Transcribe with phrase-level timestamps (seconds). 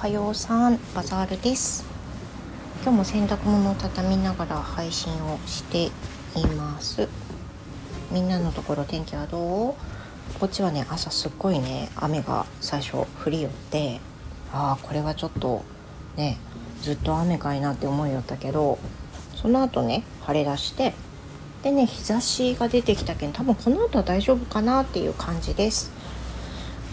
[0.00, 1.84] はようさんバザールです。
[2.82, 5.90] 今日も洗濯物を畳みながら配信をして
[6.34, 7.06] います。
[8.10, 9.74] みんなのところ天気はどう？
[10.40, 14.00] こっちはね朝すっごいね雨が最初降りよって
[14.54, 15.64] ああこれはちょっと
[16.16, 16.38] ね
[16.80, 18.78] ずっと雨かいなって思いよったけど
[19.34, 20.94] その後ね晴れ出して
[21.62, 25.92] でね日差しが出てきたけん多分この後は大丈夫かなっていう感じです。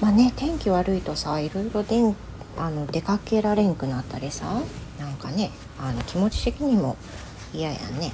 [0.02, 2.14] まあね天気悪いとさいろいろでん
[2.58, 4.62] あの出かけられんくなったりさ
[5.00, 6.98] なんかねあの気持ち的にも
[7.54, 8.14] 嫌やね。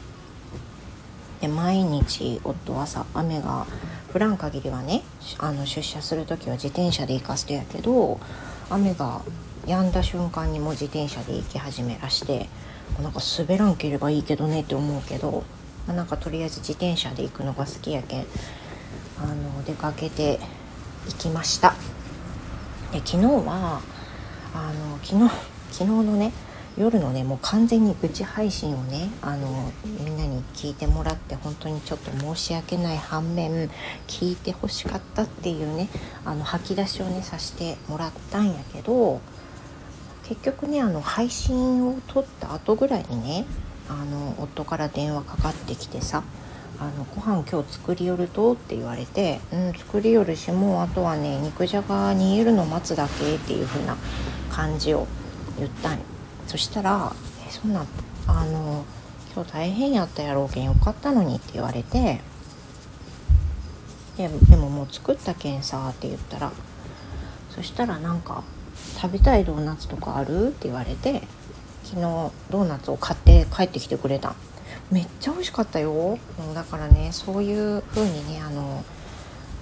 [1.42, 3.66] で毎日夫はさ雨が
[4.14, 5.04] 降らん限りはね
[5.40, 8.20] あの出社する時は自転車で行かせてやけど
[8.70, 9.22] 雨が
[9.66, 12.48] 止んだ瞬間にもう自転車で行き始めらして
[13.02, 15.44] なんか滑らんければいいけどねって思うけど、
[15.88, 18.26] まあ、なんかとりあえず自転車で行くのが好きやけん
[19.20, 20.40] あの出かけて
[21.08, 21.76] 行きました。
[22.92, 23.82] で昨日は
[24.54, 25.30] あの昨日
[25.72, 26.32] 昨日のね
[26.76, 33.70] 夜のねもう完全に愚痴配信をねあのみんなに聞いてもらって本当にちょっと申し訳ない反面
[34.08, 35.90] 聞いてほしかったっていうね
[36.26, 39.22] あの吐き出しをねさせてもらったんやけど
[40.24, 43.46] 結局ねあの配信を撮った後ぐらいにね
[43.90, 46.24] あの夫から電話かかってきてさ
[46.80, 48.54] あのご飯今日作りよると？
[48.54, 53.96] って言われて「うん作りよるしもうあとはね肉じゃが煮えるの待つだけ」っていう風な
[54.54, 55.08] 感じを
[55.58, 56.00] 言ったん
[56.48, 57.12] そしたら
[57.48, 57.86] 「えそんな
[58.28, 58.86] あの
[59.34, 62.22] 今日大変やったやろうけんよかったのに」って言われて
[64.18, 66.52] ででももう作ったけんさって言ったら
[67.50, 68.44] そしたらなんか
[69.02, 71.24] 「食べたいドーナツとかある?」って言われて
[71.84, 74.36] 昨日ドーナツを買って帰ってきてくれた
[74.92, 76.18] めっちゃ美味しかったよ
[76.54, 78.84] だからねそういう風にねあの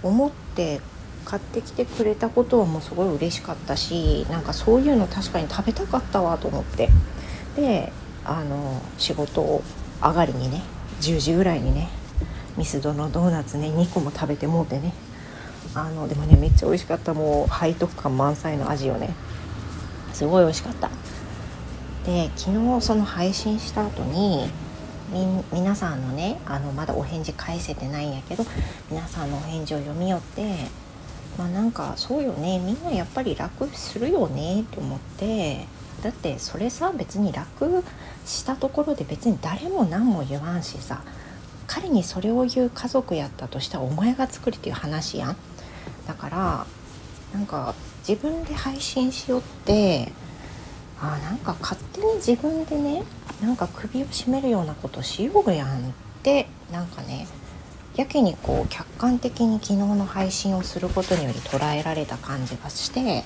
[0.04, 0.82] 思って
[1.26, 6.90] 買ってきてくれたことはもうすごい嬉しかったしなんかそういうの確かに食べたかったわと思って。
[7.56, 7.92] で
[8.24, 9.62] あの仕事
[10.02, 10.62] 上がりにね
[11.02, 11.90] 10時ぐらいにね
[12.58, 14.94] ミスドのドーナツね2個も食べてもうてね。
[15.74, 17.14] あのでもねめっちゃ美味しかった。
[17.14, 19.14] もう背徳感満載の味をね。
[20.14, 20.90] すごい美味しかった。
[22.06, 24.50] で昨日その配信した後に
[25.12, 28.46] み皆さんのねあのまだお返事返せてないんやけど
[28.90, 30.56] 皆さんのお返事を読み寄って
[31.38, 32.60] まあなんかそうよね。
[32.60, 34.62] みんなやっぱり楽するよね。
[34.62, 35.66] って思って。
[36.04, 37.84] だってそれさ別に楽
[38.26, 41.04] したところで別に誰も何も言わんしさ。
[41.68, 45.38] 彼にそれを言う家族やったとしたらお前が作りっていう話やん。
[46.08, 46.66] だから
[47.34, 47.74] なんか
[48.08, 50.12] 自分で配信しよって
[51.00, 53.04] あなんか勝手に自分でね
[53.42, 55.82] なんか首を絞めるようなことしようやんっ
[56.24, 57.28] てなんかね
[57.96, 63.24] やけにこう客観的に昨日の配信をすることにより捉えられた感じがして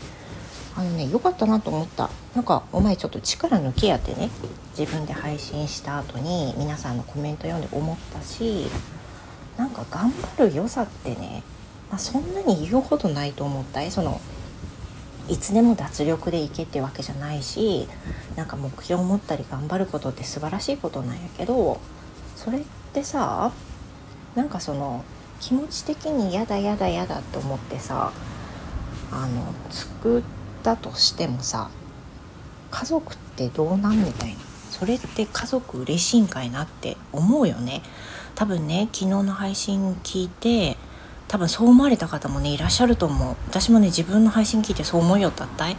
[0.76, 2.09] あのね良かったなと思った。
[2.36, 4.30] なんかお前ちょっと力抜きやってね。
[4.78, 8.66] 自分で配信した後に皆さんのコメント読んで思ったし
[9.56, 11.44] なんか頑張る良さってね、
[11.90, 13.92] まあ、そんなに言うほどないと思ったい。
[13.92, 14.20] その
[15.28, 17.88] いつでも脱力でいけってわけじゃないし
[18.36, 21.80] なんか目標を持ったり頑張ることって素晴らしいことなんやけど
[22.36, 22.62] それっ
[22.94, 23.52] てさ
[24.35, 25.03] なんかその
[25.40, 28.12] 気持ち的にやだやだやだと思ってさ
[29.12, 30.23] あの作っ
[30.63, 31.69] たとしてもさ
[32.72, 34.35] 家族ってどうなんみたいな。
[34.72, 37.81] それって家族嬉しいんかいなって思うよね。
[38.35, 40.75] 多分ね昨日の配信聞いて
[41.29, 43.35] 多分そう思われた方もねいらっしゃると思う。
[43.47, 45.69] 私もね自分の配信聞いてそう思いよったった。
[45.69, 45.78] い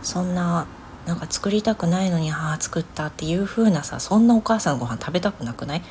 [0.00, 0.66] そんな
[1.04, 5.82] なんか作りたくないのにああ作ったっていう風なさそんなお母さんご飯食べたくなくない？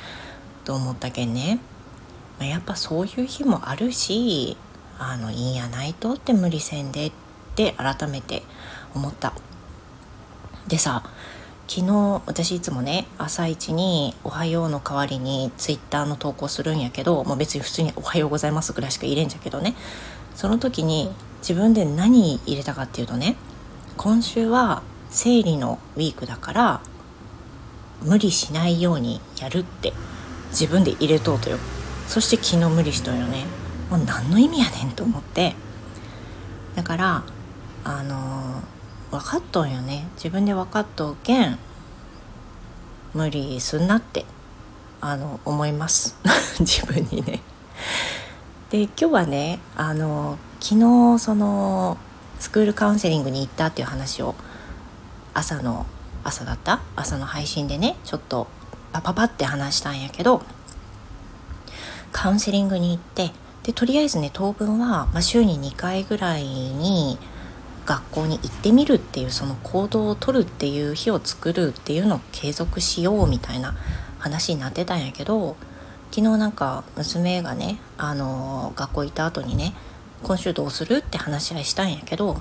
[0.68, 1.60] と思ったけんね、
[2.38, 4.58] まあ、やっぱそういう日もあるし
[4.98, 7.12] あのいいんやないとって無理せんでっ
[7.56, 8.42] て改めて
[8.94, 9.32] 思った。
[10.66, 11.04] でさ
[11.68, 19.74] 昨日私いつもね朝一に「おはよう」の代わりにツイッターの投稿するんやけど、まあ、別に普通に「おはようございます」ぐらいしか入れんじゃけどね。
[20.34, 21.10] その時に
[21.40, 23.36] 自分で何入れたかっていうとね
[23.96, 26.80] 今週は生理のウィークだから
[28.02, 29.94] 無理しないようにやるって。
[30.50, 31.58] 自分で入れとうとよ。
[32.06, 33.44] そして昨日無理しとんよね。
[33.90, 35.54] もう何の意味やねんと思って。
[36.74, 37.22] だから
[37.84, 38.78] あのー
[39.10, 40.06] 分かっとんよね。
[40.16, 41.58] 自分で分かっとうけん
[43.14, 44.26] 無理すんなって
[45.00, 46.16] あの思います。
[46.60, 47.40] 自分にね。
[48.70, 51.96] で今日はねあの昨日その
[52.38, 54.34] スクールカウンセリングに行ったっていう話を
[55.32, 55.86] 朝の
[56.22, 56.80] 朝だった？
[56.94, 58.46] 朝の配信でねちょっと
[58.92, 60.42] パパパって話したんやけど
[62.12, 63.32] カウンセリングに行って
[63.62, 67.18] でとりあえずね当分は、まあ、週に2回ぐらいに
[67.84, 73.74] 学校に行ってみるっていうその行動をとるっていう日を作るっていうのを継続しようみたいな
[74.18, 75.56] 話になってたんやけど
[76.10, 79.74] 昨日なんか娘がねあの学校行った後にね
[80.22, 82.40] 今週どうするって話し合いしたんやけど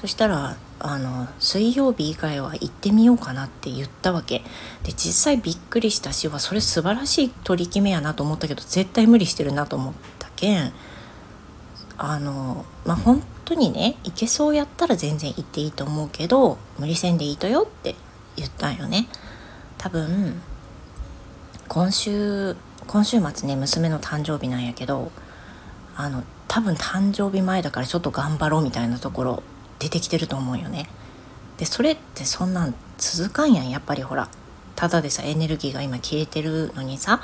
[0.00, 4.44] そしたらあの水曜日以外は行ってみようかなって言ったわけ。
[4.84, 10.72] で実際びっくりしたしはそれ素晴らしい取り決めやなと思ったけど絶対無理してるなと思ったけん。
[11.96, 17.96] あのまあ本当にね行けそうやったら全然行っていいと思うけど無理せんでいいとよって
[18.36, 19.08] 言ったんよね。
[19.78, 20.40] 多分
[21.66, 22.56] 今週
[22.86, 25.10] 今週末ね娘の誕生日なんやけど
[25.96, 29.42] あの多分誕生日前だからちょっと頑張ろうみたいなところ
[29.78, 30.88] 出てきてると思うよね。
[31.56, 33.70] でそれってそんなん続かんやん。
[33.70, 34.28] やっぱりほら。
[34.76, 37.20] ただでさエネルギーが今消えてるのにさ。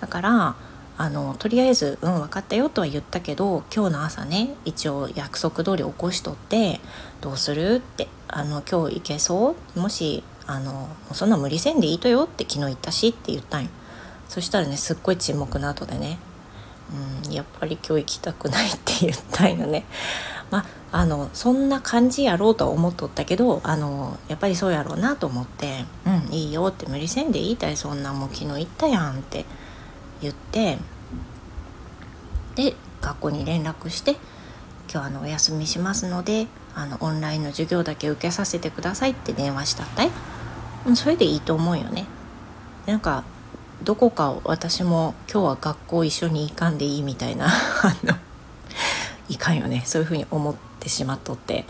[0.00, 0.56] だから
[1.00, 6.80] あのとりあえず「うん分かったよ」とは言ったけど今日の朝ね一応約束通り起こしとって
[7.22, 9.80] 「どうする?」って「あの今日行けそう？
[9.80, 13.70] もしあのそんな無理せんでいいとよ」って昨日言ったしって言ったんよ。
[14.28, 16.18] そしたらねすっごい沈黙の後でね
[17.24, 19.86] 「うんやっぱり今日行きたくない」って言ったんよね。
[20.50, 29.44] まあ、のそんな感じやろうとは思っとったけどあのやっぱりそうやろうなと思って「うんいいよ」って「無理せんでいいたいそんなもう昨日言ったやん」って
[30.22, 30.78] 言って
[32.54, 34.16] で学校に連絡して
[34.90, 40.10] 「今日あのお休みしますのであのオンラインの授業だけ受けさせてください」って電話したったい
[40.94, 42.06] それでいいと思うよね。
[42.86, 43.24] なんか
[43.84, 47.48] どこか私も今日は学校一緒に行かんでいいみたいな
[49.28, 49.82] いかんよね。
[49.86, 51.64] そういうふうに思ってしまっとって。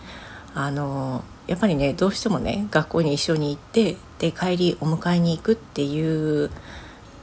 [0.54, 6.50] あのやっぱりねどうしてもね学校に一緒に行ってで帰りお迎えに行くっていう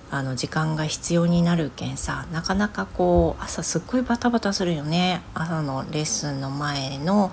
[0.09, 5.21] あの時間が必要になるけんさなかなかこう朝すっごいバタバタするよね。
[5.33, 7.31] 朝のレッスンの前の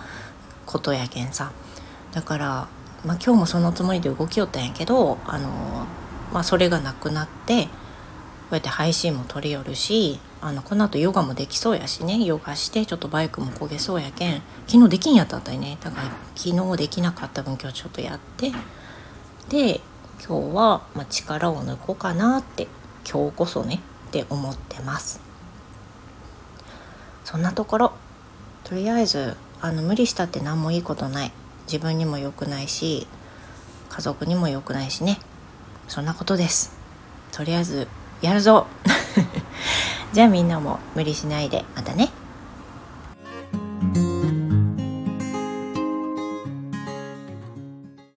[0.67, 1.53] ことやけんさ。
[2.13, 2.47] だから、
[3.05, 5.49] まあ、今日もそのつもりで動きよったんやけどあの
[6.33, 7.71] まあ、それがなくなってこ
[8.53, 12.19] うやって配信も取りよるしあのこの後ヨガもできそうやしね。
[12.25, 14.43] ヨガしてちょっとバイクも焦げそうやけん。
[14.67, 15.79] 昨日できんやったったりね。
[15.81, 18.51] だから昨日できなかった分今日ちょっとやって。
[19.49, 19.81] で
[20.19, 22.67] 今日はま力を抜こうかなって
[23.09, 23.81] 今日こそね。
[24.09, 25.21] って思ってます。
[27.25, 27.93] そんなところ。
[28.65, 31.33] とりあえずあの無理したって何もいいことない。
[31.67, 33.07] 自分にも良くないし
[33.91, 35.21] 家族にも良くないしね。
[35.87, 36.73] そんなことです。
[37.31, 37.87] とりあえず
[38.23, 38.67] やるぞ。
[40.13, 42.11] じゃあみんなも無理しないでまたね。